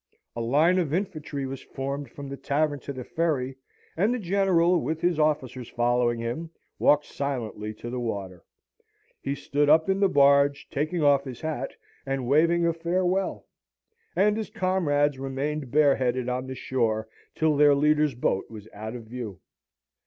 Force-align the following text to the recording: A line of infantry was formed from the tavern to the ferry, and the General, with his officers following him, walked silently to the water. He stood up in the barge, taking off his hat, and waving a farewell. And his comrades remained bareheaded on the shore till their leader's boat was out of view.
A 0.35 0.41
line 0.41 0.79
of 0.79 0.95
infantry 0.95 1.45
was 1.45 1.61
formed 1.61 2.09
from 2.09 2.27
the 2.27 2.35
tavern 2.35 2.79
to 2.79 2.91
the 2.91 3.03
ferry, 3.03 3.55
and 3.95 4.11
the 4.11 4.17
General, 4.17 4.81
with 4.81 4.99
his 4.99 5.19
officers 5.19 5.69
following 5.69 6.17
him, 6.19 6.49
walked 6.79 7.05
silently 7.05 7.71
to 7.75 7.91
the 7.91 7.99
water. 7.99 8.43
He 9.21 9.35
stood 9.35 9.69
up 9.69 9.91
in 9.91 9.99
the 9.99 10.09
barge, 10.09 10.67
taking 10.71 11.03
off 11.03 11.23
his 11.23 11.41
hat, 11.41 11.75
and 12.03 12.25
waving 12.25 12.65
a 12.65 12.73
farewell. 12.73 13.45
And 14.15 14.35
his 14.37 14.49
comrades 14.49 15.19
remained 15.19 15.69
bareheaded 15.69 16.27
on 16.27 16.47
the 16.47 16.55
shore 16.55 17.07
till 17.35 17.55
their 17.55 17.75
leader's 17.75 18.15
boat 18.15 18.49
was 18.49 18.67
out 18.73 18.95
of 18.95 19.03
view. 19.03 19.39